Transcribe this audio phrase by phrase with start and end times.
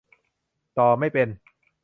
[0.77, 1.27] ต่อไม่เป็น